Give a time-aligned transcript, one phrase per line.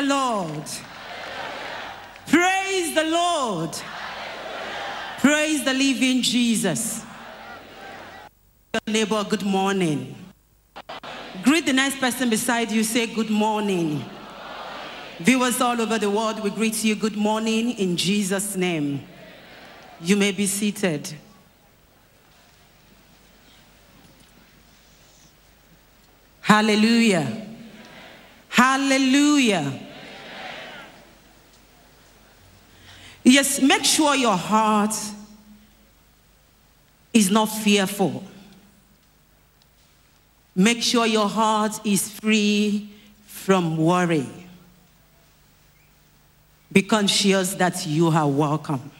[0.00, 0.64] the Lord.
[2.26, 3.76] Praise the Lord.
[5.18, 7.04] Praise the living Jesus.
[8.72, 10.14] Your neighbor, good morning.
[11.42, 14.02] Greet the nice person beside you, say good morning.
[15.18, 19.06] Viewers all over the world, we greet you good morning in Jesus' name.
[20.00, 21.12] You may be seated.
[26.40, 27.48] Hallelujah.
[28.48, 29.89] Hallelujah.
[33.30, 34.92] Yes, make sure your heart
[37.12, 38.24] is not fearful.
[40.56, 42.90] Make sure your heart is free
[43.26, 44.26] from worry.
[46.72, 48.90] Be conscious that you are welcome.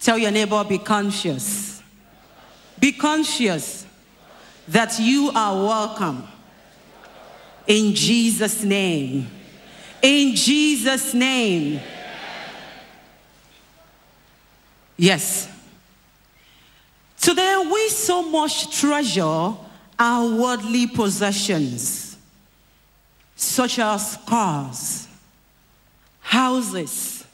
[0.00, 1.80] Tell your neighbor, be conscious.
[2.80, 3.86] Be conscious
[4.66, 6.26] that you are welcome.
[7.68, 9.28] In Jesus' name.
[10.02, 11.80] In Jesus' name.
[14.96, 15.48] Yes.
[17.20, 19.54] Today, we so much treasure
[19.98, 22.16] our worldly possessions,
[23.34, 25.08] such as cars,
[26.20, 27.24] houses,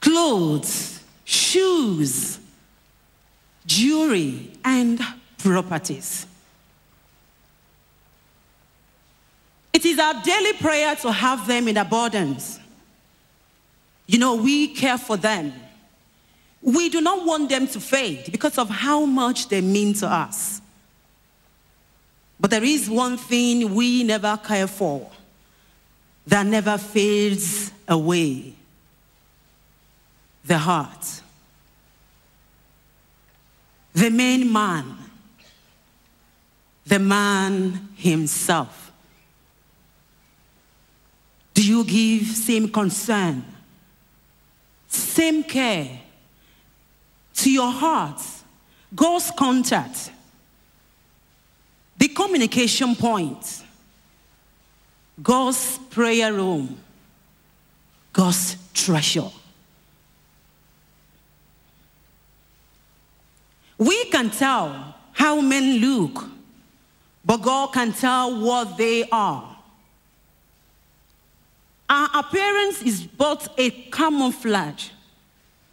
[0.00, 2.38] clothes, shoes,
[3.66, 5.00] jewelry, and
[5.38, 6.26] properties.
[9.72, 12.58] It is our daily prayer to have them in abundance.
[14.06, 15.52] You know, we care for them.
[16.62, 20.60] We do not want them to fade because of how much they mean to us.
[22.38, 25.10] But there is one thing we never care for
[26.26, 28.54] that never fades away
[30.44, 31.22] the heart.
[33.92, 34.96] The main man,
[36.86, 38.92] the man himself.
[41.52, 43.44] Do you give same concern,
[44.88, 45.99] same care
[47.40, 48.20] to your heart,
[48.94, 50.10] God's contact,
[51.96, 53.62] the communication point,
[55.22, 56.78] God's prayer room,
[58.12, 59.30] God's treasure.
[63.78, 66.28] We can tell how men look,
[67.24, 69.56] but God can tell what they are.
[71.88, 74.90] Our appearance is but a camouflage.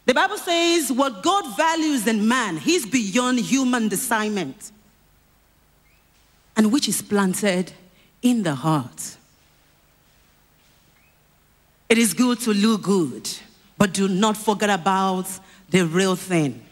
[0.08, 4.72] The Bible says what God values in man, he's beyond human discernment,
[6.56, 7.70] and which is planted
[8.22, 9.18] in the heart.
[11.90, 13.28] It is good to look good,
[13.76, 15.26] but do not forget about
[15.68, 16.64] the real thing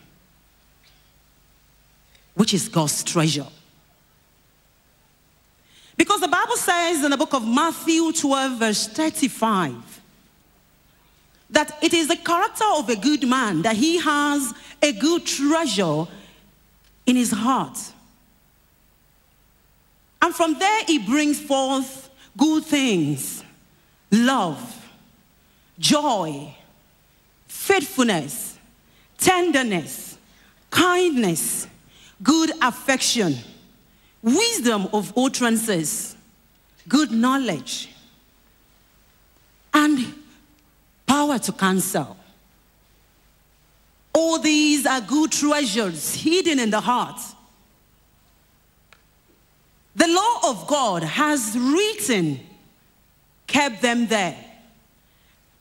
[2.32, 3.48] which is God's treasure.
[5.94, 9.95] Because the Bible says in the book of Matthew 12, verse 35,
[11.50, 14.52] that it is the character of a good man that he has
[14.82, 16.06] a good treasure
[17.06, 17.78] in his heart.
[20.20, 23.44] And from there, he brings forth good things
[24.10, 24.90] love,
[25.78, 26.54] joy,
[27.46, 28.58] faithfulness,
[29.18, 30.18] tenderness,
[30.70, 31.68] kindness
[32.22, 33.36] good affection,
[34.22, 36.16] wisdom of utterances,
[36.88, 37.90] good knowledge,
[39.74, 40.14] and
[41.06, 42.16] power to cancel.
[44.12, 47.20] All these are good treasures hidden in the heart.
[49.94, 52.40] The law of God has written,
[53.46, 54.36] kept them there,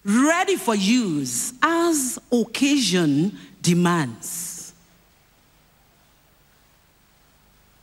[0.03, 4.55] ready for use as occasion demands.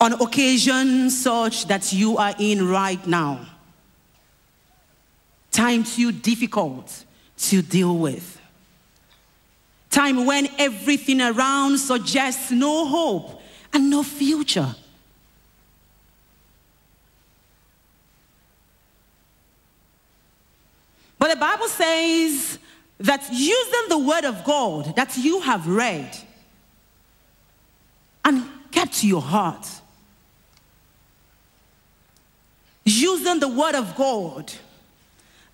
[0.02, 3.46] on occasion such that you are in right now.
[5.52, 7.04] times too difficult
[7.42, 8.40] to deal with.
[9.90, 13.42] Time when everything around suggests no hope
[13.72, 14.74] and no future.
[21.18, 22.58] But the Bible says
[22.98, 26.16] that using the word of God that you have read
[28.24, 29.68] and kept to your heart
[32.84, 34.52] using the word of God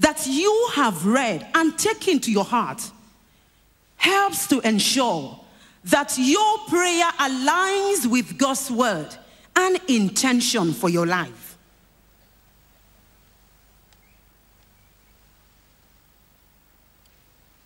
[0.01, 2.91] that you have read and taken to your heart
[3.97, 5.39] helps to ensure
[5.85, 9.09] that your prayer aligns with God's word
[9.57, 11.57] and intention for your life.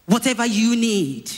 [0.07, 1.31] Whatever you need,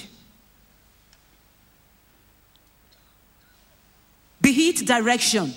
[4.41, 5.53] be it direction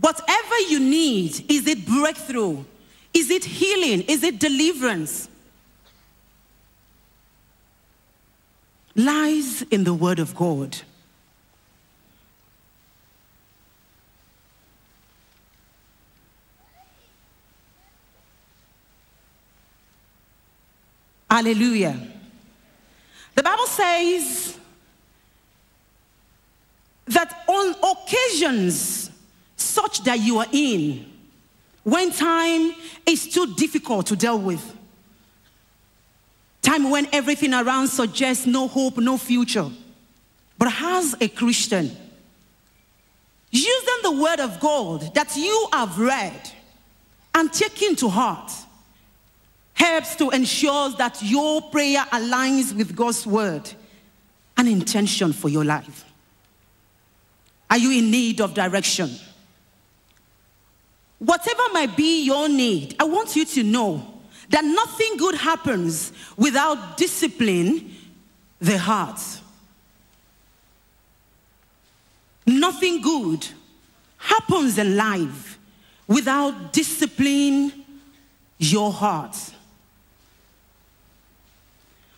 [0.00, 2.64] Whatever you need, is it breakthrough?
[3.14, 4.02] Is it healing?
[4.02, 5.28] Is it deliverance?
[8.96, 10.76] Lies in the Word of God.
[21.30, 21.98] Hallelujah.
[23.34, 24.58] The Bible says
[27.06, 29.10] that on occasions
[29.56, 31.13] such that you are in,
[31.84, 32.74] when time
[33.06, 34.76] is too difficult to deal with,
[36.62, 39.70] time when everything around suggests no hope, no future,
[40.58, 41.94] but as a Christian,
[43.50, 46.50] using the word of God that you have read
[47.34, 48.50] and taken to heart,
[49.74, 53.68] helps to ensure that your prayer aligns with God's word
[54.56, 56.04] and intention for your life.
[57.68, 59.10] Are you in need of direction?
[61.18, 64.14] Whatever might be your need, I want you to know
[64.50, 67.94] that nothing good happens without discipline
[68.60, 69.20] the heart.
[72.46, 73.46] Nothing good
[74.18, 75.58] happens in life
[76.06, 77.72] without discipline
[78.58, 79.36] your heart.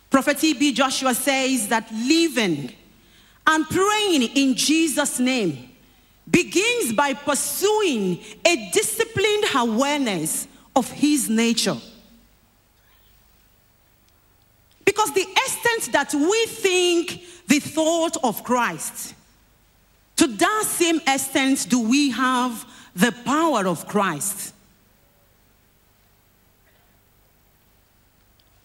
[0.09, 0.73] Prophet T.B.
[0.73, 2.71] Joshua says that living
[3.45, 5.66] and praying in Jesus' name
[6.29, 11.77] begins by pursuing a disciplined awareness of his nature.
[14.83, 19.13] Because the extent that we think the thought of Christ,
[20.17, 22.65] to that same extent do we have
[22.95, 24.53] the power of Christ.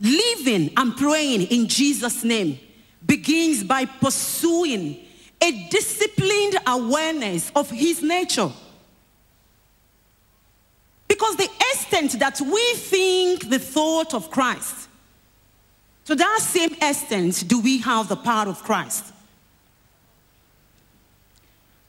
[0.00, 2.58] Living and praying in Jesus' name
[3.04, 4.98] begins by pursuing
[5.42, 8.50] a disciplined awareness of his nature.
[11.08, 14.88] Because the extent that we think the thought of Christ,
[16.04, 19.12] to that same extent do we have the power of Christ.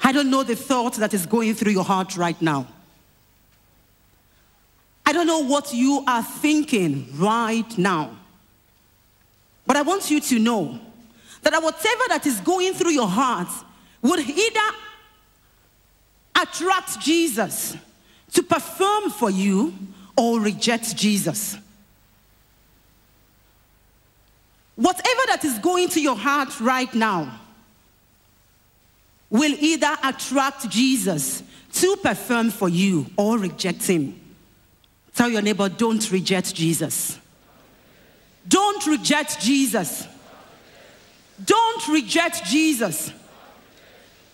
[0.03, 2.67] I don't know the thought that is going through your heart right now.
[5.05, 8.17] I don't know what you are thinking right now.
[9.65, 10.79] But I want you to know
[11.43, 13.49] that whatever that is going through your heart
[14.01, 14.59] would either
[16.35, 17.77] attract Jesus
[18.33, 19.73] to perform for you
[20.17, 21.57] or reject Jesus.
[24.75, 27.39] Whatever that is going to your heart right now
[29.29, 31.43] will either attract Jesus
[31.73, 34.19] to perform for you or reject him.
[35.15, 37.19] Tell your neighbor, don't reject Jesus.
[38.47, 40.07] Don't reject Jesus.
[41.43, 43.11] Don't reject Jesus.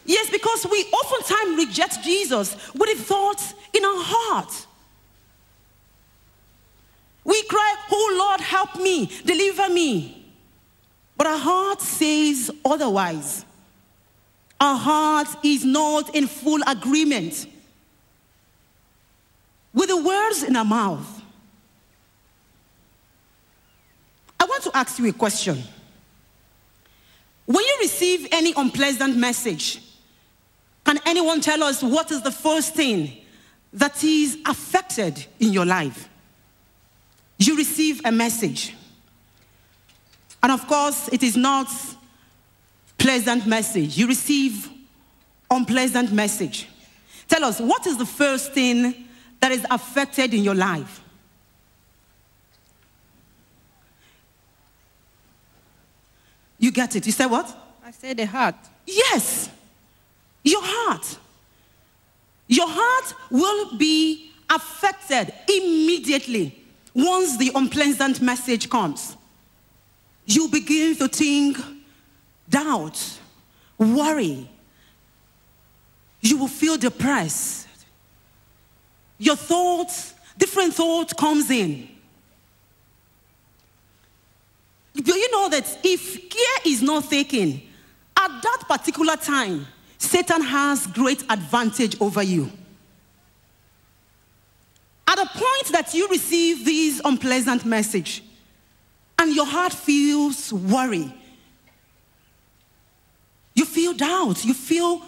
[0.06, 4.66] Yes, because we oftentimes reject Jesus with the thoughts in our heart.
[7.24, 10.26] We cry, Oh Lord, help me, deliver me.
[11.16, 13.46] But our heart says otherwise.
[14.60, 17.46] Our heart is not in full agreement
[19.74, 21.22] with the words in our mouth.
[24.40, 25.62] I want to ask you a question.
[27.50, 29.82] When you receive any unpleasant message,
[30.86, 33.26] can anyone tell us what is the first thing
[33.74, 36.08] that is affected in your life?
[37.40, 38.76] You receive a message.
[40.44, 41.68] And of course, it is not
[43.00, 43.98] pleasant message.
[43.98, 44.70] You receive
[45.50, 46.68] unpleasant message.
[47.28, 49.08] Tell us, what is the first thing
[49.40, 51.02] that is affected in your life?
[56.80, 57.06] Get it.
[57.06, 57.48] You said what?
[57.84, 58.56] I said the heart.
[58.86, 59.50] Yes.
[60.44, 61.18] Your heart.
[62.48, 66.56] Your heart will be affected immediately
[66.96, 69.18] once the unpleasant message comes.
[70.26, 71.58] You begin to think
[72.50, 72.98] doubt,
[73.78, 74.50] worry.
[76.22, 77.68] You will feel depressed.
[79.18, 81.90] Your thoughts, different thoughts comes in.
[84.96, 87.62] Do you know that if care is not taken,
[88.18, 89.66] at that particular time,
[89.98, 92.52] Satan has great advantage over you.
[95.08, 98.24] At the point that you receive this unpleasant message
[99.18, 101.14] and your heart feels worry,
[103.56, 105.02] you feel doubt, you feel,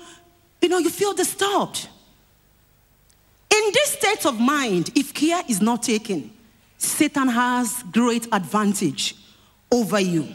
[0.62, 1.88] you know, you feel disturbed.
[3.50, 6.32] In this state of mind, if care is not taken,
[6.78, 9.16] Satan has great advantage
[9.72, 10.28] over you.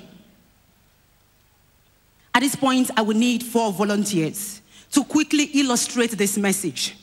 [2.34, 4.60] At this point, I will need four volunteers
[4.92, 6.96] to quickly illustrate this message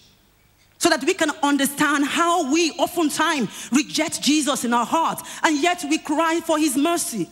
[0.78, 5.84] so that we can understand how we oftentimes reject Jesus in our heart and yet
[5.90, 7.30] we cry for his mercy.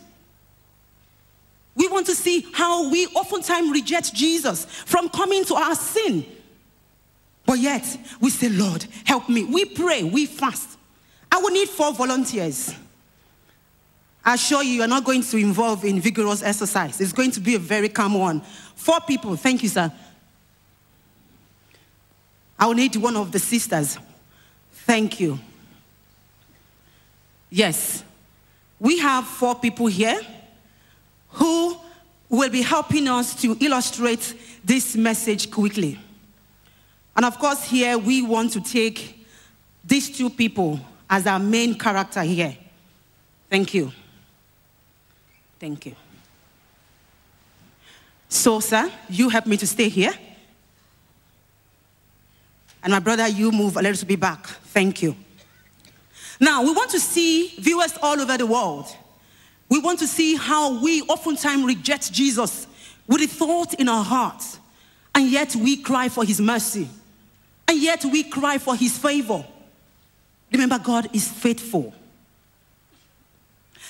[1.76, 6.26] We want to see how we oftentimes reject Jesus from coming to our sin.
[7.46, 7.86] But yet
[8.20, 9.44] we say, Lord, help me.
[9.44, 10.78] We pray, we fast.
[11.32, 12.74] I will need four volunteers.
[14.24, 17.02] I assure you, you're not going to involve in vigorous exercise.
[17.02, 18.42] It's going to be a very calm one.
[18.76, 19.36] Four people.
[19.36, 19.92] Thank you, sir.
[22.60, 23.98] I will need one of the sisters.
[24.72, 25.40] Thank you.
[27.50, 28.04] Yes.
[28.80, 30.20] We have four people here
[31.30, 31.78] who
[32.30, 36.00] will be helping us to illustrate this message quickly.
[37.16, 39.26] And of course, here we want to take
[39.84, 42.56] these two people as our main character here.
[43.50, 43.92] Thank you.
[45.62, 45.96] Thank you.
[48.28, 50.12] So, sir, you help me to stay here.
[52.82, 54.44] And my brother, you move a little bit back.
[54.48, 55.16] Thank you.
[56.40, 58.88] Now, we want to see viewers all over the world.
[59.70, 62.66] We want to see how we oftentimes reject Jesus
[63.06, 64.58] with a thought in our hearts,
[65.14, 66.90] and yet we cry for his mercy,
[67.68, 69.46] and yet we cry for his favor.
[70.52, 71.94] Remember, God is faithful.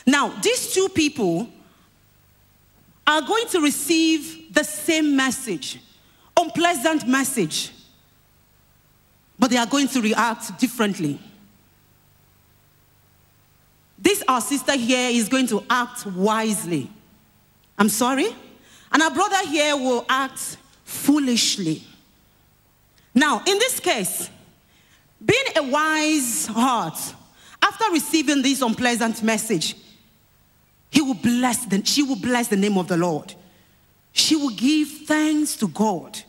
[0.05, 1.47] Now, these two people
[3.05, 5.79] are going to receive the same message,
[6.37, 7.71] unpleasant message,
[9.37, 11.19] but they are going to react differently.
[13.97, 16.89] This, our sister here, is going to act wisely.
[17.77, 18.35] I'm sorry?
[18.91, 21.83] And our brother here will act foolishly.
[23.13, 24.29] Now, in this case,
[25.23, 26.97] being a wise heart,
[27.61, 29.75] after receiving this unpleasant message,
[30.91, 33.33] he will bless the, she will bless the name of the Lord.
[34.11, 36.19] She will give thanks to God.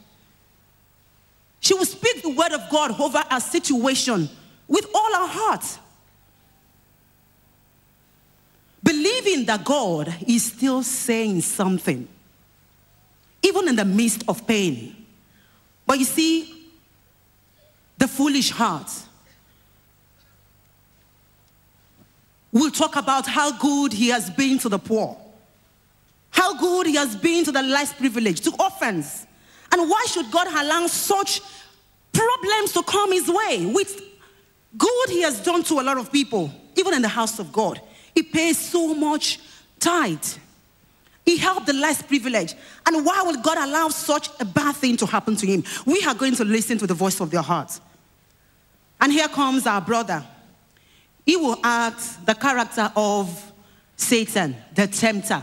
[1.61, 4.29] She will speak the word of God over a situation
[4.69, 5.79] with all her heart.
[8.83, 12.07] Believing that God is still saying something,
[13.43, 14.97] even in the midst of pain.
[15.87, 16.69] But you see,
[17.99, 18.91] the foolish heart
[22.53, 25.17] We'll talk about how good he has been to the poor,
[26.31, 29.27] how good he has been to the less privileged, to orphans.
[29.73, 31.41] And why should God allow such
[32.13, 34.03] problems to come his way with
[34.77, 37.81] good he has done to a lot of people, even in the house of God?
[38.15, 39.41] He pays so much
[39.81, 40.23] tithe.
[41.25, 42.55] He helped the less privileged.
[42.85, 45.65] And why would God allow such a bad thing to happen to him?
[45.87, 47.81] We are going to listen to the voice of their hearts.
[49.01, 50.23] And here comes our brother
[51.25, 53.53] he will act the character of
[53.97, 55.43] Satan, the tempter.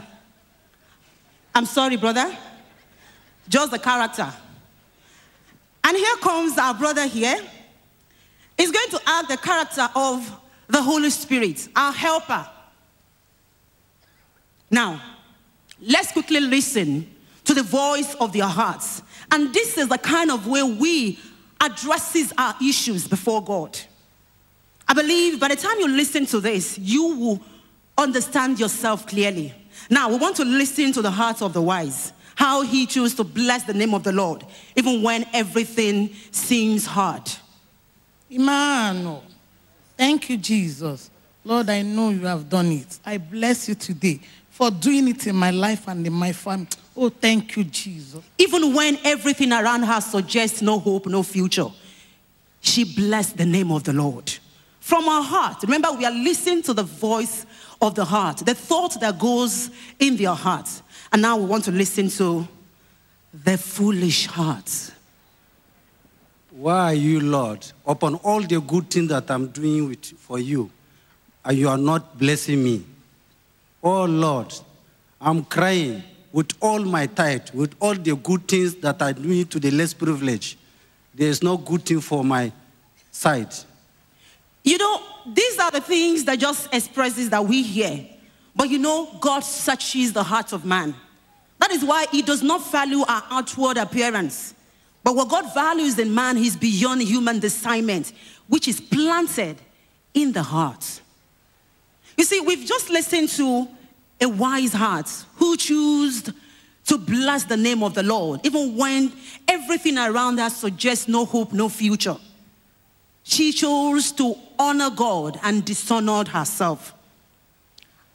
[1.56, 2.36] I'm sorry, brother.
[3.48, 4.32] Just the character.
[5.84, 7.40] And here comes our brother here.
[8.58, 12.48] He's going to act the character of the Holy Spirit, our helper.
[14.70, 15.02] Now,
[15.82, 17.10] let's quickly listen
[17.46, 19.02] to the voice of their hearts.
[19.32, 21.20] And this is the kind of way we
[21.62, 23.80] addresses our issues before God.
[24.90, 27.42] I believe by the time you listen to this, you will
[27.96, 29.54] understand yourself clearly.
[29.88, 33.24] Now, we want to listen to the heart of the wise, how he chose to
[33.24, 34.44] bless the name of the Lord,
[34.76, 37.22] even when everything seems hard.
[38.32, 39.24] Emmanuel,
[39.96, 41.12] thank you, Jesus.
[41.46, 43.00] Lord, I know you have done it.
[43.06, 44.20] I bless you today
[44.50, 46.68] for doing it in my life and in my family.
[46.98, 48.24] Oh, thank you, Jesus.
[48.40, 51.68] Even when everything around her suggests no hope, no future,
[52.60, 54.34] she blessed the name of the Lord
[54.90, 55.62] from our heart.
[55.62, 57.46] Remember, we are listening to the voice
[57.80, 59.70] of the heart, the thought that goes
[60.00, 60.68] in their heart.
[61.12, 62.48] And now we want to listen to
[63.32, 64.92] the foolish heart.
[66.50, 70.72] Why are you, Lord, upon all the good things that I'm doing with, for you,
[71.46, 72.84] and you are not blessing me?
[73.84, 74.52] Oh, Lord,
[75.22, 79.60] I'm crying with all my tithe, with all the good things that I'm doing to
[79.60, 80.58] the less privileged.
[81.14, 82.52] There is no good thing for my
[83.12, 83.54] side.
[84.70, 88.06] You know, these are the things that just expresses that we hear.
[88.56, 90.94] But you know, God searches the heart of man.
[91.58, 94.54] That is why he does not value our outward appearance.
[95.04, 98.14] But what God values in man is beyond human discernment,
[98.48, 99.58] which is planted
[100.14, 101.02] in the heart.
[102.16, 103.68] You see, we've just listened to
[104.22, 106.30] a wise heart who chose
[106.86, 109.14] to bless the name of the Lord, even when
[109.48, 112.18] everything around us suggests no hope, no future.
[113.30, 116.96] She chose to honor God and dishonored herself.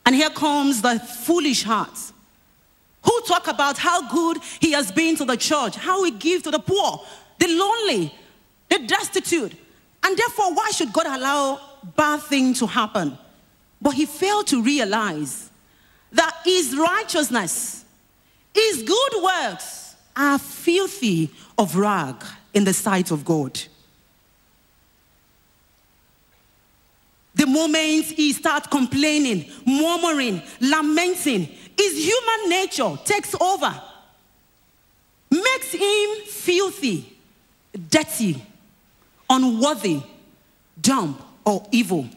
[0.05, 2.13] And here comes the foolish hearts
[3.01, 6.51] who talk about how good he has been to the church, how he gives to
[6.51, 7.01] the poor,
[7.39, 8.13] the lonely,
[8.69, 9.53] the destitute,
[10.03, 11.61] And therefore, why should God allow
[11.97, 13.17] bad things to happen?
[13.81, 15.49] But he failed to realize
[16.11, 17.85] that his righteousness,
[18.53, 22.17] his good works are filthy of rag
[22.53, 23.61] in the sight of God.
[27.35, 33.83] The moment he starts complaining, murmuring, lamenting, his human nature takes over,
[35.31, 37.17] makes him filthy,
[37.91, 38.41] dirty,
[39.29, 40.01] unworthy,
[40.81, 42.09] dumb, or evil.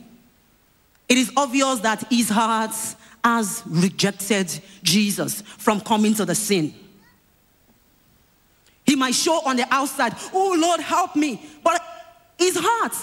[1.10, 2.76] It is obvious that his heart
[3.24, 6.76] has rejected Jesus from coming to the scene.
[8.86, 11.42] He might show on the outside, oh Lord, help me.
[11.64, 11.82] But
[12.38, 12.94] his heart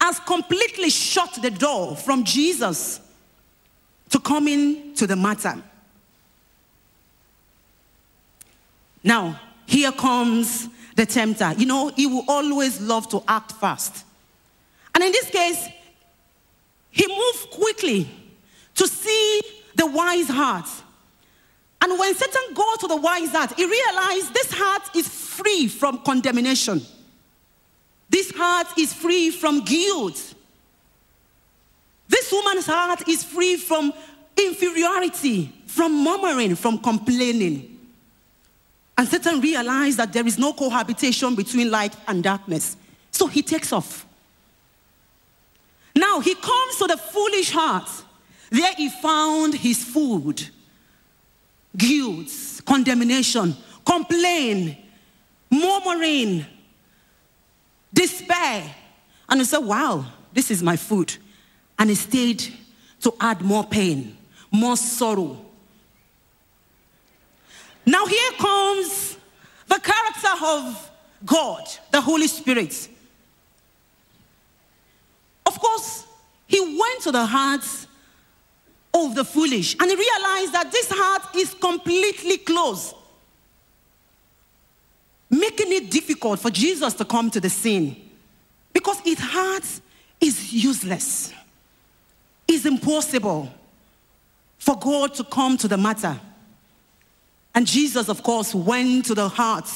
[0.00, 3.00] has completely shut the door from Jesus
[4.08, 5.62] to come in to the matter.
[9.02, 11.54] Now, here comes the tempter.
[11.56, 14.04] You know, he will always love to act fast.
[14.94, 15.68] And in this case,
[16.90, 18.10] he moved quickly
[18.74, 19.42] to see
[19.76, 20.68] the wise heart.
[21.82, 25.98] And when Satan got to the wise heart, he realized this heart is free from
[25.98, 26.82] condemnation.
[28.10, 30.34] This heart is free from guilt.
[32.08, 33.92] This woman's heart is free from
[34.36, 37.78] inferiority, from murmuring, from complaining.
[38.98, 42.76] And Satan realized that there is no cohabitation between light and darkness.
[43.12, 44.04] So he takes off.
[45.94, 47.88] Now he comes to the foolish heart.
[48.50, 50.44] There he found his food
[51.76, 52.28] guilt,
[52.66, 54.76] condemnation, complaint,
[55.50, 56.44] murmuring,
[57.92, 58.74] despair.
[59.28, 61.16] And he said, Wow, this is my food.
[61.78, 62.44] And he stayed
[63.00, 64.16] to add more pain,
[64.50, 65.38] more sorrow.
[67.86, 69.16] Now, here comes
[69.66, 70.90] the character of
[71.24, 72.88] God, the Holy Spirit.
[75.46, 76.06] Of course,
[76.46, 77.86] he went to the hearts
[78.92, 82.94] of the foolish and he realized that this heart is completely closed,
[85.30, 88.10] making it difficult for Jesus to come to the scene
[88.72, 89.64] because his heart
[90.20, 91.32] is useless.
[92.48, 93.48] It's impossible
[94.58, 96.18] for God to come to the matter.
[97.54, 99.68] And Jesus, of course, went to the heart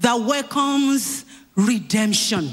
[0.00, 2.50] that welcomes redemption.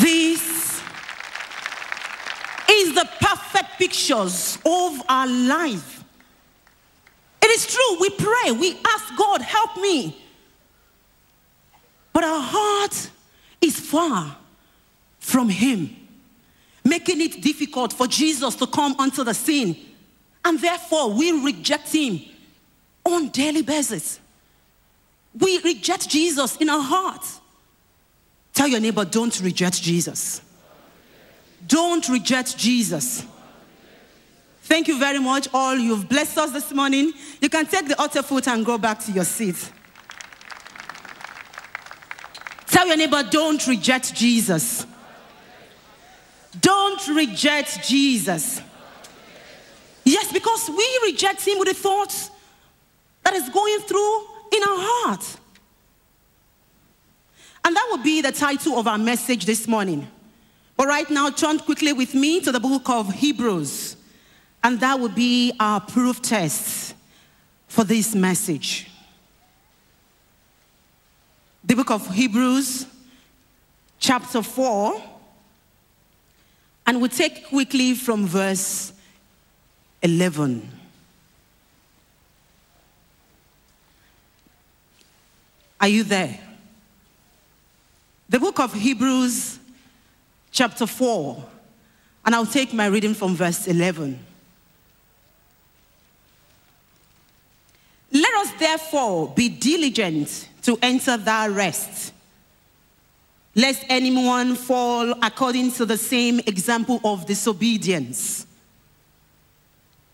[0.00, 0.80] This
[2.70, 6.03] is the perfect pictures of our life.
[7.44, 10.16] It is true, we pray, we ask God, help me.
[12.14, 13.10] But our heart
[13.60, 14.34] is far
[15.18, 15.94] from Him,
[16.84, 19.76] making it difficult for Jesus to come onto the scene.
[20.42, 22.22] And therefore, we reject Him
[23.04, 24.20] on daily basis.
[25.38, 27.42] We reject Jesus in our hearts.
[28.54, 30.40] Tell your neighbor, don't reject Jesus.
[31.66, 33.26] Don't reject Jesus.
[34.64, 35.76] Thank you very much, all.
[35.76, 37.12] You've blessed us this morning.
[37.38, 39.70] You can take the altar foot and go back to your seat.
[42.68, 44.86] Tell your neighbor, don't reject Jesus.
[46.62, 48.62] Don't reject Jesus.
[50.02, 52.30] Yes, because we reject him with the thoughts
[53.22, 55.36] that is going through in our heart.
[57.66, 60.08] And that will be the title of our message this morning.
[60.78, 63.96] But right now, turn quickly with me to the book of Hebrews.
[64.64, 66.94] And that would be our proof test
[67.68, 68.90] for this message.
[71.62, 72.86] The book of Hebrews,
[73.98, 75.02] chapter 4.
[76.86, 78.92] And we'll take quickly from verse
[80.02, 80.70] 11.
[85.80, 86.38] Are you there?
[88.30, 89.58] The book of Hebrews,
[90.50, 91.44] chapter 4,
[92.24, 94.18] and I'll take my reading from verse 11.
[98.14, 102.12] Let us therefore be diligent to enter that rest,
[103.56, 108.46] lest anyone fall according to the same example of disobedience.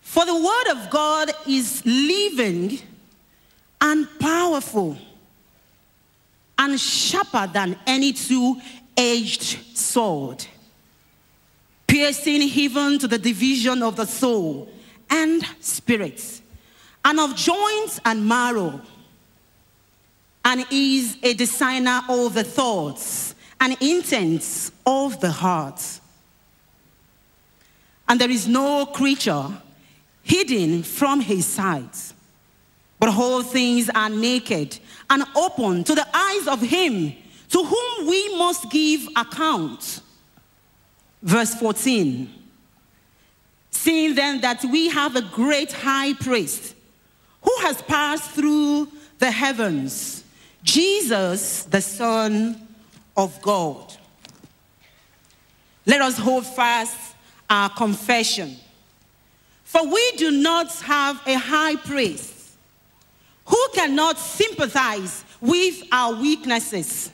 [0.01, 2.79] For the word of God is living
[3.79, 4.97] and powerful
[6.57, 8.59] and sharper than any two
[8.97, 10.43] edged sword,
[11.85, 14.69] piercing even to the division of the soul
[15.07, 16.40] and spirit,
[17.03, 18.81] and of joints and marrow,
[20.43, 25.81] and is a designer of the thoughts and intents of the heart.
[28.07, 29.47] And there is no creature
[30.23, 32.13] hidden from his sight.
[32.99, 34.77] But all things are naked
[35.09, 37.13] and open to the eyes of him
[37.49, 40.01] to whom we must give account.
[41.21, 42.29] Verse 14.
[43.71, 46.75] Seeing then that we have a great high priest
[47.41, 48.87] who has passed through
[49.19, 50.23] the heavens,
[50.63, 52.67] Jesus, the Son
[53.17, 53.93] of God.
[55.85, 57.15] Let us hold fast
[57.49, 58.55] our confession.
[59.63, 62.55] For we do not have a high priest
[63.45, 67.11] who cannot sympathize with our weaknesses,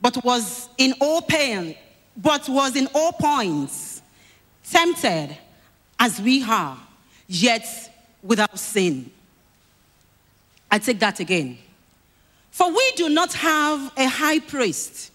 [0.00, 1.74] but was in all pain,
[2.16, 4.02] but was in all points
[4.70, 5.36] tempted
[5.98, 6.78] as we are,
[7.26, 7.66] yet
[8.22, 9.10] without sin.
[10.72, 11.58] I take that again.
[12.50, 15.12] For we do not have a high priest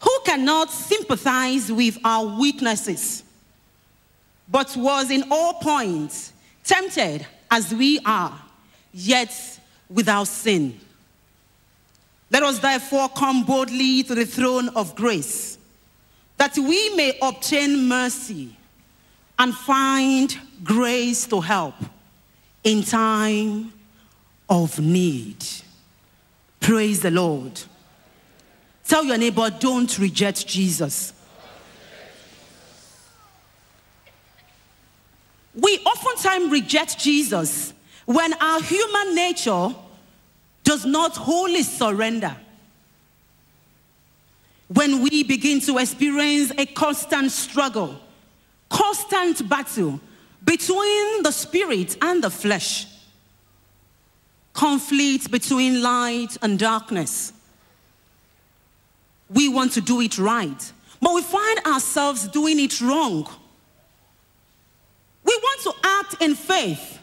[0.00, 3.24] who cannot sympathize with our weaknesses,
[4.48, 8.40] but was in all points tempted as we are,
[8.92, 10.78] yet without sin.
[12.30, 15.58] Let us therefore come boldly to the throne of grace,
[16.36, 18.56] that we may obtain mercy
[19.36, 21.74] and find grace to help
[22.62, 23.72] in time
[24.50, 25.44] of need.
[26.58, 27.62] Praise the Lord.
[28.86, 31.12] Tell your neighbor, don't reject Jesus.
[35.54, 37.72] We oftentimes reject Jesus
[38.04, 39.68] when our human nature
[40.64, 42.36] does not wholly surrender.
[44.68, 48.00] When we begin to experience a constant struggle,
[48.68, 50.00] constant battle
[50.44, 52.86] between the spirit and the flesh,
[54.52, 57.32] conflict between light and darkness.
[59.32, 63.28] We want to do it right, but we find ourselves doing it wrong.
[65.24, 66.98] We want to act in faith,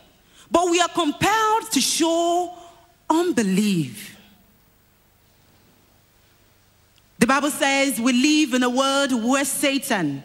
[0.51, 2.53] but we are compelled to show
[3.09, 4.17] unbelief.
[7.19, 10.23] The Bible says we live in a world where Satan,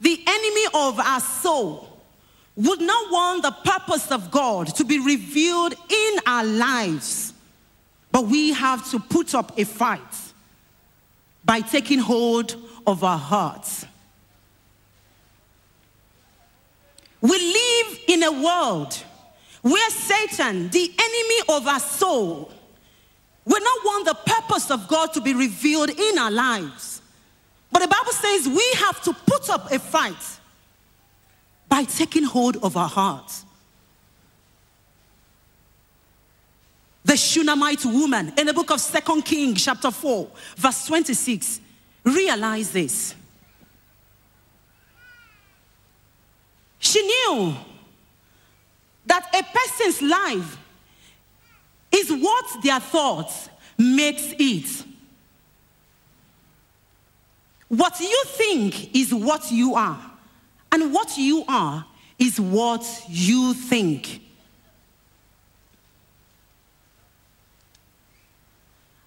[0.00, 1.85] the enemy of our soul,
[2.56, 7.34] would not want the purpose of God to be revealed in our lives,
[8.10, 10.00] but we have to put up a fight
[11.44, 13.86] by taking hold of our hearts.
[17.20, 18.94] We live in a world
[19.62, 22.52] where Satan, the enemy of our soul,
[23.44, 27.02] will not want the purpose of God to be revealed in our lives.
[27.70, 30.14] But the Bible says we have to put up a fight
[31.68, 33.44] by taking hold of our hearts.
[37.04, 41.60] The Shunammite woman in the book of Second Kings, chapter 4, verse 26,
[42.04, 43.14] realize this.
[46.78, 47.54] She knew
[49.06, 50.58] that a person's life
[51.92, 53.48] is what their thoughts
[53.78, 54.84] makes it.
[57.68, 59.98] What you think is what you are,
[60.82, 61.86] and what you are
[62.18, 64.20] is what you think.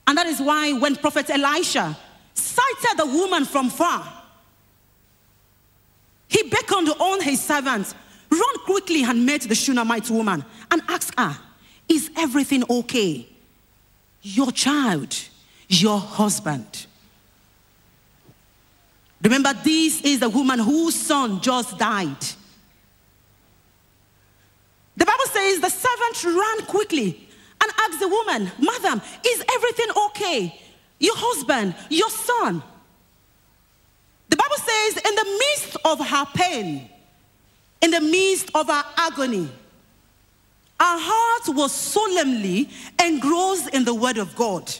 [0.08, 1.96] And that is why when Prophet Elisha
[2.34, 4.12] sighted the woman from far,
[6.28, 7.94] he beckoned on his servants,
[8.32, 11.38] run quickly and met the Shunammite woman and asked her,
[11.88, 13.28] Is everything okay?
[14.24, 15.16] Your child,
[15.68, 16.88] your husband.
[19.30, 22.18] Remember, this is the woman whose son just died.
[24.98, 27.28] The Bible says the servant ran quickly
[27.62, 30.60] and asked the woman, Madam, is everything okay?
[30.98, 32.64] Your husband, your son.
[34.30, 36.90] The Bible says, in the midst of her pain,
[37.82, 39.50] in the midst of her agony, her
[40.80, 42.68] heart was solemnly
[43.00, 44.74] engrossed in the word of God.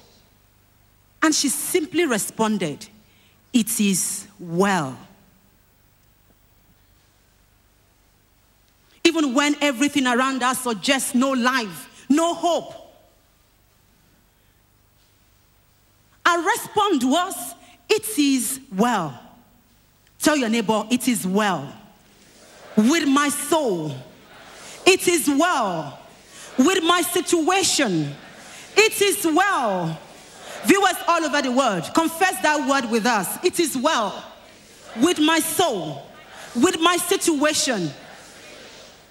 [1.22, 2.88] And she simply responded,
[3.54, 4.98] It is well.
[9.04, 12.74] Even when everything around us suggests no life, no hope.
[16.26, 17.56] Our response was,
[17.90, 19.20] It is well.
[20.22, 21.74] Tell your neighbor, It is well.
[22.78, 23.92] With my soul,
[24.86, 26.00] it is well.
[26.58, 28.16] With my situation,
[28.76, 30.00] it is well.
[30.66, 33.44] Viewers all over the world, confess that word with us.
[33.44, 34.24] It is well
[35.02, 36.08] with my soul,
[36.56, 37.92] with my situation.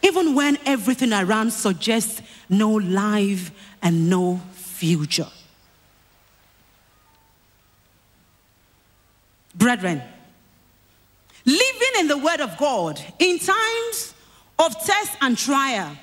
[0.03, 3.51] Even when everything around suggests no life
[3.83, 5.27] and no future.
[9.55, 10.01] Brethren,
[11.45, 14.15] living in the Word of God in times
[14.59, 15.97] of test and trial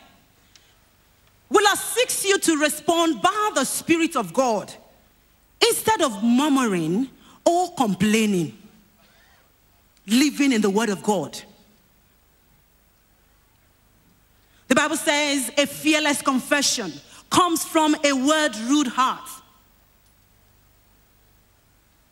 [1.49, 4.73] will assist you to respond by the Spirit of God
[5.67, 7.09] instead of murmuring
[7.45, 8.57] or complaining,
[10.07, 11.39] living in the Word of God.
[14.67, 16.91] The Bible says a fearless confession
[17.29, 19.29] comes from a word rude heart.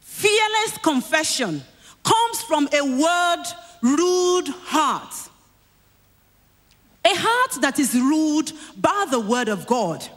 [0.01, 1.61] Fearless confession
[2.03, 3.43] comes from a word
[3.81, 5.13] rude heart.
[7.05, 10.07] A heart that is ruled by the word of God,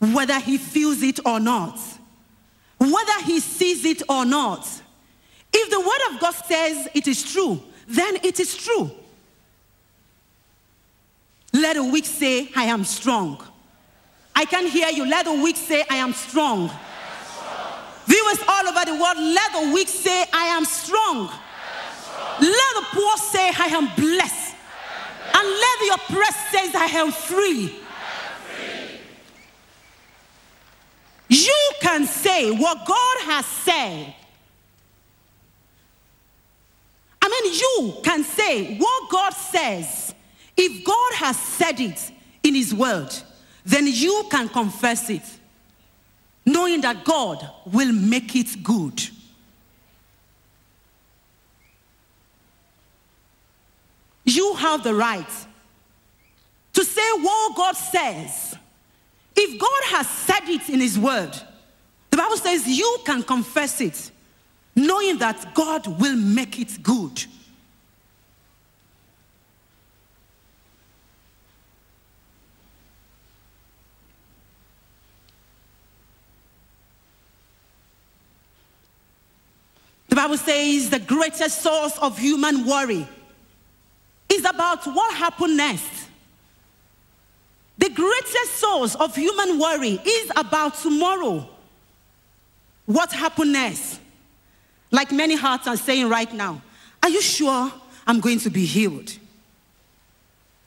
[0.00, 1.78] whether he feels it or not,
[2.92, 4.66] whether he sees it or not.
[5.52, 8.90] If the word of God says it is true, then it is true.
[11.52, 13.40] Let the weak say, I am strong.
[14.34, 15.08] I can hear you.
[15.08, 16.70] Let the weak say, I am strong.
[18.06, 21.30] Viewers all over the world, let the weak say, I am strong.
[22.40, 24.54] Let the poor say, I am blessed.
[25.32, 27.76] And let the oppressed say, I am free.
[31.28, 34.14] You can say what God has said.
[37.22, 40.12] I mean, you can say what God says.
[40.56, 42.10] If God has said it
[42.42, 43.10] in His word,
[43.64, 45.22] then you can confess it,
[46.44, 49.00] knowing that God will make it good.
[54.24, 55.46] You have the right
[56.72, 58.56] to say what God says.
[59.36, 61.32] If God has said it in His word,
[62.24, 64.10] Bible says you can confess it,
[64.74, 67.22] knowing that God will make it good.
[80.08, 83.06] The Bible says the greatest source of human worry
[84.30, 86.08] is about what happened next.
[87.76, 91.50] The greatest source of human worry is about tomorrow.
[92.86, 94.00] What happened next?
[94.90, 96.62] Like many hearts are saying right now,
[97.02, 97.72] are you sure
[98.06, 99.12] I'm going to be healed?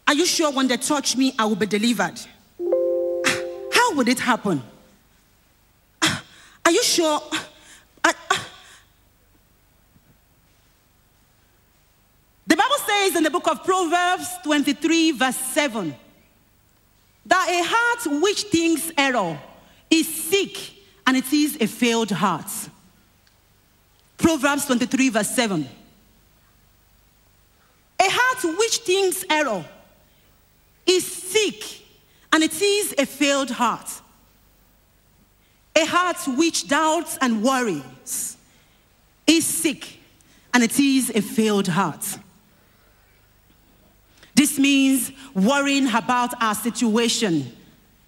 [0.08, 2.20] Are you sure when they touch me, I will be delivered?
[2.60, 4.62] Ah, how would it happen?
[6.02, 6.24] Ah,
[6.66, 7.22] are you sure?
[8.04, 8.48] Ah,
[12.48, 15.96] the Bible says in the book of Proverbs 23, verse 7,
[17.26, 19.38] that a heart which thinks error
[19.90, 20.77] is sick
[21.08, 22.52] and it is a failed heart.
[24.18, 25.68] Proverbs 23, verse 7.
[28.00, 29.66] A heart which thinks error
[30.86, 31.64] is sick
[32.34, 33.90] and it is a failed heart.
[35.76, 38.36] A heart which doubts and worries
[39.26, 40.00] is sick
[40.54, 42.18] and it is a failed heart.
[44.36, 47.52] This means worrying about our situation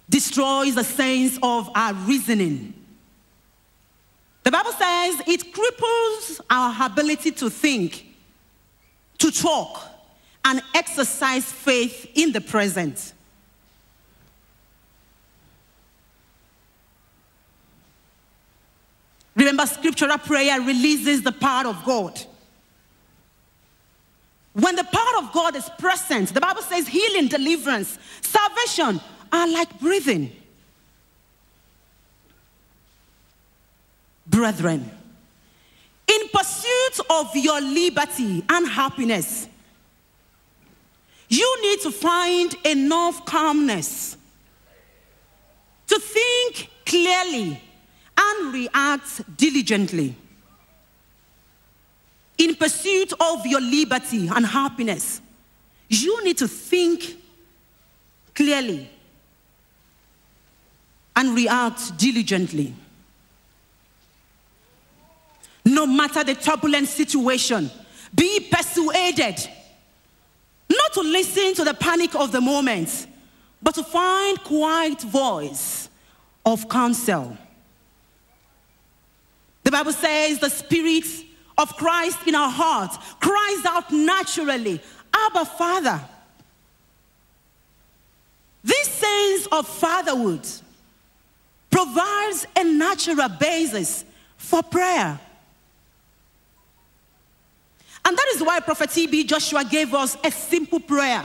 [0.08, 2.74] destroys the sense of our reasoning.
[4.42, 8.06] The Bible says it cripples our ability to think,
[9.18, 9.82] to talk,
[10.44, 13.12] and exercise faith in the present.
[19.36, 22.20] Remember, scriptural prayer releases the power of God.
[24.52, 29.00] When the power of God is present, the Bible says healing, deliverance, salvation
[29.32, 30.32] are like breathing.
[34.40, 34.90] Brethren,
[36.08, 39.46] in pursuit of your liberty and happiness,
[41.28, 44.16] you need to find enough calmness
[45.88, 47.60] to think clearly
[48.16, 50.16] and react diligently
[52.38, 55.20] in pursuit of your liberty and happiness,
[55.90, 57.14] you need to think
[58.34, 58.88] clearly
[61.14, 62.74] and react diligently.
[65.70, 67.70] No matter the turbulent situation,
[68.12, 69.36] be persuaded
[70.68, 73.06] not to listen to the panic of the moment,
[73.62, 75.88] but to find quiet voice
[76.44, 77.38] of counsel.
[79.62, 81.04] The Bible says the Spirit
[81.56, 84.82] of Christ in our hearts cries out naturally,
[85.14, 86.00] Abba, Father.
[88.64, 90.46] This sense of fatherhood
[91.70, 94.04] provides a natural basis
[94.36, 95.20] for prayer.
[98.04, 101.22] And that is why Prophet TB Joshua gave us a simple prayer,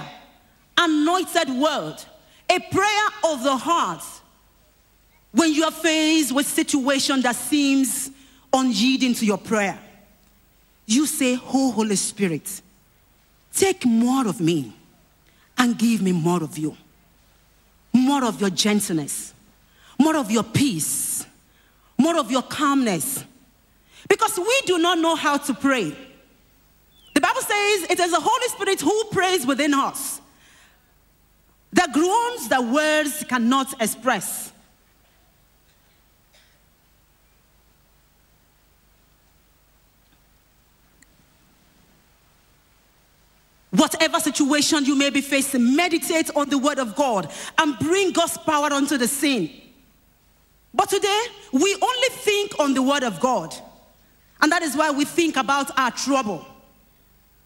[0.78, 1.96] anointed word,
[2.50, 4.04] a prayer of the heart.
[5.32, 8.10] When you are faced with situation that seems
[8.54, 9.80] unyielding to your prayer,
[10.86, 12.62] you say, Oh, Holy Spirit,
[13.54, 14.74] take more of me
[15.58, 16.76] and give me more of you.
[17.94, 19.34] More of your gentleness,
[19.98, 21.26] more of your peace,
[21.98, 23.24] more of your calmness.
[24.08, 25.96] Because we do not know how to pray.
[27.56, 30.22] Says it is the Holy Spirit who prays within us.
[31.72, 34.52] The groans that words cannot express.
[43.72, 48.38] Whatever situation you may be facing, meditate on the word of God and bring God's
[48.38, 49.52] power onto the scene.
[50.74, 53.54] But today, we only think on the word of God.
[54.42, 56.46] And that is why we think about our trouble.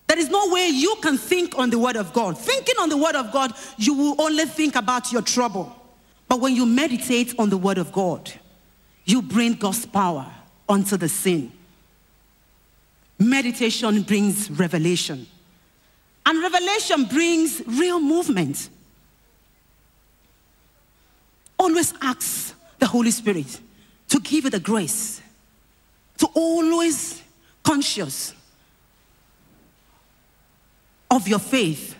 [0.09, 2.35] There is no way you can think on the word of God.
[2.35, 5.75] Thinking on the word of God, you will only think about your trouble.
[6.27, 8.31] But when you meditate on the word of God,
[9.05, 10.25] you bring God's power
[10.67, 11.51] onto the scene.
[13.19, 15.27] Meditation brings revelation.
[16.25, 18.67] And revelation brings real movement.
[21.59, 23.59] Always ask the Holy Spirit
[24.07, 25.21] to give you the grace
[26.17, 27.21] to always
[27.61, 28.33] conscious
[31.11, 31.95] of your faith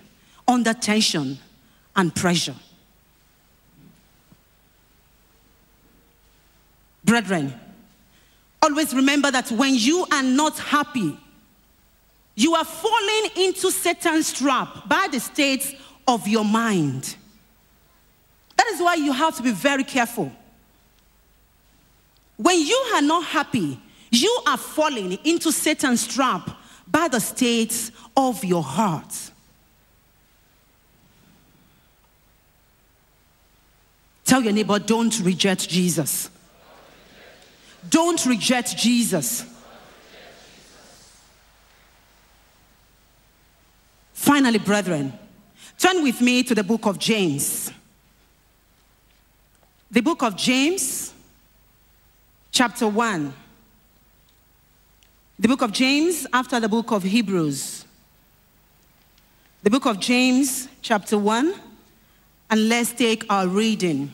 [0.46, 1.38] under tension
[1.96, 2.54] and pressure.
[7.04, 7.52] Brethren,
[8.62, 11.18] always remember that when you are not happy,
[12.34, 17.16] you are falling into Satan's trap by the state of your mind.
[18.56, 20.30] That is why you have to be very careful.
[22.36, 23.78] When you are not happy,
[24.10, 26.50] you are falling into Satan's trap
[26.90, 29.30] by the state of your heart.
[34.24, 36.30] Tell your neighbor, don't reject Jesus.
[37.88, 39.44] Don't reject Jesus.
[44.12, 45.12] Finally, brethren,
[45.78, 47.72] turn with me to the book of James.
[49.90, 51.12] The book of James,
[52.52, 53.32] chapter 1.
[55.40, 57.86] The book of James after the book of Hebrews.
[59.62, 61.54] The book of James, chapter 1,
[62.50, 64.12] and let's take our reading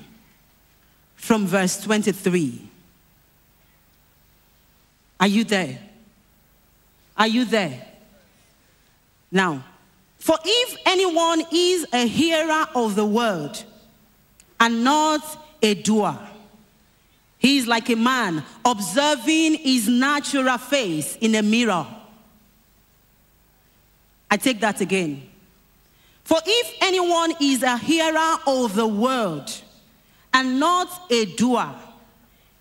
[1.16, 2.70] from verse 23.
[5.18, 5.80] Are you there?
[7.16, 7.88] Are you there?
[9.32, 9.64] Now,
[10.20, 13.60] for if anyone is a hearer of the word
[14.60, 16.16] and not a doer,
[17.38, 21.87] he is like a man observing his natural face in a mirror.
[24.31, 25.22] I take that again.
[26.25, 29.44] For if anyone is a hearer of the word
[30.35, 31.72] and not a doer,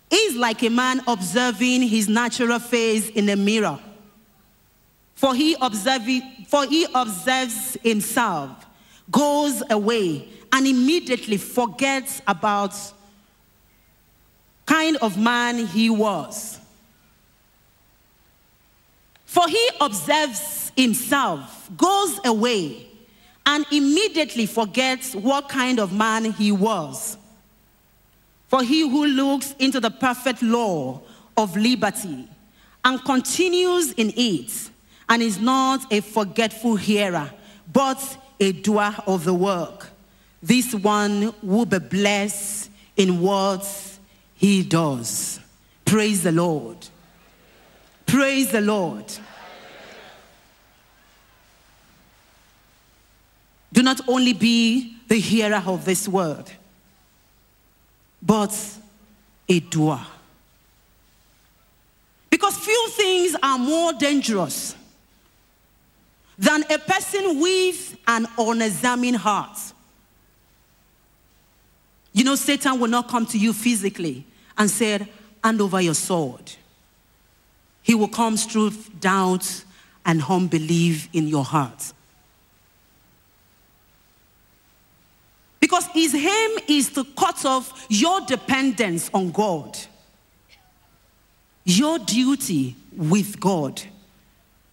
[0.08, 3.80] he is like a man observing his natural face in a mirror.
[5.14, 8.50] For he, observing, for he observes himself,
[9.10, 12.74] goes away, and immediately forgets about
[14.66, 16.58] kind of man he was.
[19.24, 22.86] For he observes himself, goes away,
[23.44, 27.16] and immediately forgets what kind of man he was.
[28.48, 31.00] For he who looks into the perfect law
[31.36, 32.28] of liberty
[32.84, 34.70] and continues in it,
[35.08, 37.30] and is not a forgetful hearer,
[37.72, 38.00] but
[38.40, 39.88] a doer of the work.
[40.42, 43.95] This one will be blessed in what
[44.36, 45.40] he does.
[45.84, 46.76] Praise the Lord.
[48.06, 49.04] Praise the Lord.
[53.72, 56.50] Do not only be the hearer of this word,
[58.22, 58.54] but
[59.48, 60.00] a doer.
[62.30, 64.74] Because few things are more dangerous
[66.38, 69.58] than a person with an unexamined heart.
[72.16, 74.24] You know, Satan will not come to you physically
[74.56, 75.06] and say,
[75.44, 76.50] hand over your sword.
[77.82, 79.64] He will come through doubt
[80.06, 81.92] and unbelief in your heart.
[85.60, 89.76] Because his aim is to cut off your dependence on God,
[91.64, 93.82] your duty with God,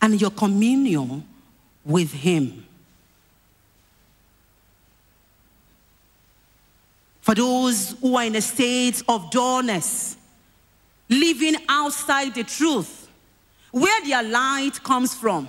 [0.02, 1.26] and your communion
[1.84, 2.66] with Him.
[7.24, 10.18] For those who are in a state of dullness,
[11.08, 13.08] living outside the truth,
[13.72, 15.48] where their light comes from,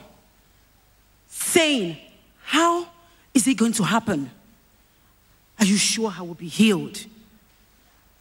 [1.26, 1.96] saying,
[2.44, 2.86] How
[3.34, 4.30] is it going to happen?
[5.58, 7.04] Are you sure I will be healed?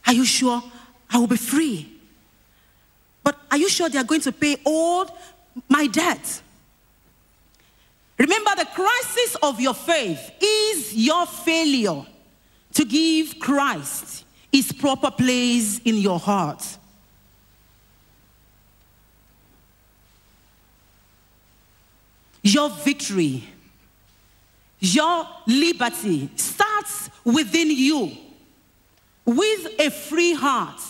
[0.07, 0.63] Are you sure
[1.11, 1.91] I will be free?
[3.23, 5.15] But are you sure they are going to pay all
[5.69, 6.41] my debt?
[8.17, 12.03] Remember, the crisis of your faith is your failure
[12.73, 16.77] to give Christ his proper place in your heart.
[22.41, 23.43] Your victory,
[24.79, 28.11] your liberty starts within you
[29.25, 30.81] with a free heart,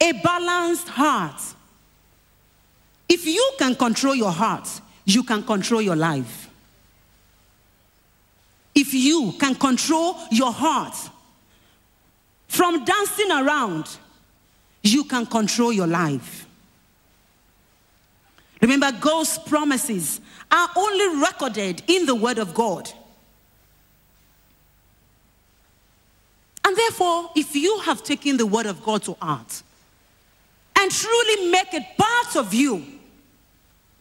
[0.00, 1.40] a balanced heart.
[3.08, 4.68] If you can control your heart,
[5.04, 6.49] you can control your life.
[8.74, 10.94] If you can control your heart
[12.48, 13.88] from dancing around,
[14.82, 16.46] you can control your life.
[18.60, 22.90] Remember, God's promises are only recorded in the Word of God.
[26.64, 29.62] And therefore, if you have taken the Word of God to heart
[30.78, 32.84] and truly make it part of you,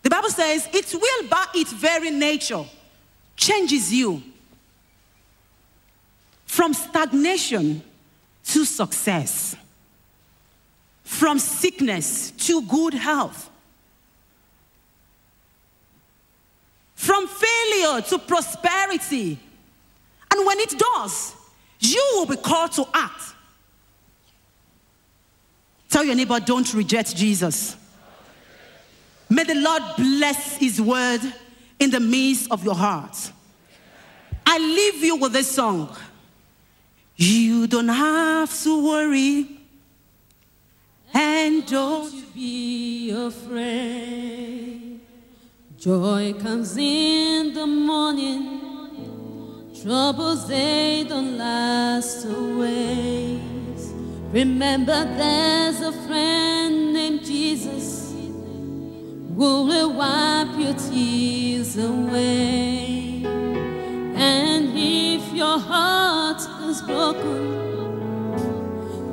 [0.01, 2.63] the Bible says it will, by its very nature,
[3.36, 4.22] changes you
[6.50, 7.80] from stagnation
[8.43, 9.56] to success,
[11.04, 13.52] from sickness to good health,
[16.95, 19.38] from failure to prosperity.
[20.32, 21.36] And when it does,
[21.82, 23.22] you will be called to act.
[25.88, 27.78] Tell your neighbor, don't reject Jesus.
[29.30, 31.22] May the Lord bless his word
[31.78, 33.34] in the midst of your heart.
[34.47, 35.95] I leave you with this song.
[37.22, 39.45] You don't have to worry
[41.13, 45.01] and don't be afraid.
[45.78, 48.61] Joy comes in the morning.
[49.84, 53.91] Troubles they don't last always.
[54.32, 63.24] Remember, there's a friend named Jesus who will wipe your tears away.
[64.15, 65.99] And if your heart
[66.78, 67.97] broken,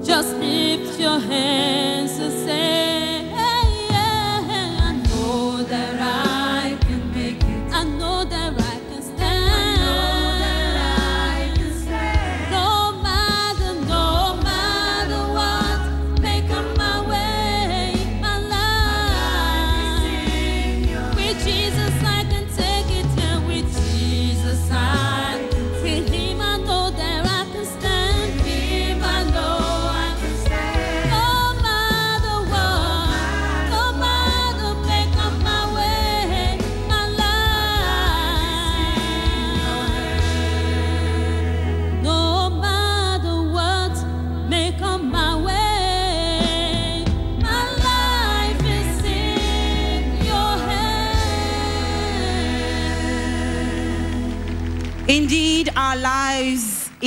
[0.05, 2.86] just lift your hands and say,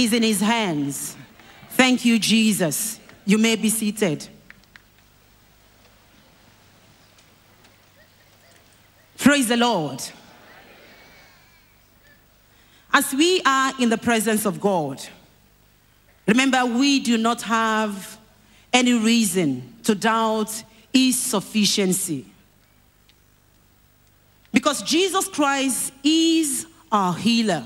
[0.04, 1.16] is in his hands.
[1.72, 3.00] Thank you, Jesus.
[3.26, 4.28] You may be seated.
[9.18, 10.02] Praise the Lord.
[12.91, 15.02] As we are in the presence of God,
[16.28, 18.18] remember we do not have
[18.74, 22.26] any reason to doubt his sufficiency.
[24.52, 27.64] Because Jesus Christ is our healer.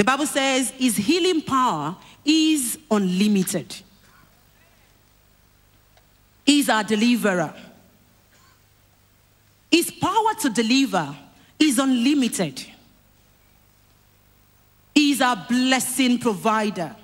[0.00, 1.94] The Bible says his healing power
[2.24, 3.76] is unlimited.
[6.46, 7.52] He's our deliverer.
[9.70, 11.14] His power to deliver
[11.58, 12.64] is unlimited.
[14.94, 16.96] He's our blessing provider.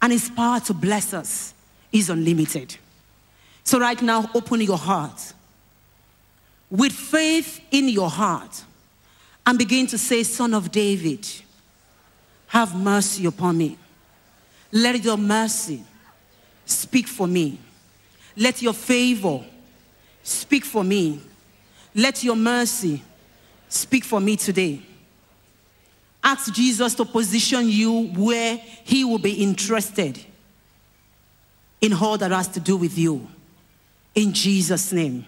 [0.00, 1.52] And his power to bless us
[1.92, 2.74] is unlimited.
[3.64, 5.34] So, right now, open your heart
[6.70, 8.64] with faith in your heart
[9.44, 11.28] and begin to say, Son of David,
[12.48, 13.78] have mercy upon me.
[14.72, 15.82] Let your mercy
[16.66, 17.58] speak for me.
[18.36, 19.44] Let your favor
[20.22, 21.20] speak for me.
[21.94, 23.02] Let your mercy
[23.68, 24.82] speak for me today.
[26.22, 30.18] Ask Jesus to position you where he will be interested
[31.80, 33.26] in all that has to do with you.
[34.14, 35.24] In Jesus' name.